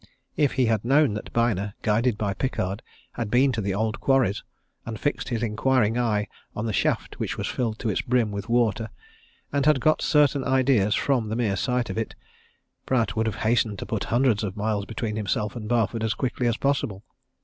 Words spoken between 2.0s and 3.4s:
by Pickard, had